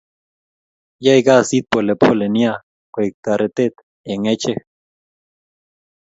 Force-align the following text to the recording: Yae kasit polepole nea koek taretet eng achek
Yae 1.05 1.21
kasit 1.25 1.65
polepole 1.71 2.25
nea 2.35 2.53
koek 2.93 3.13
taretet 3.23 3.73
eng 4.11 4.25
achek 4.31 4.61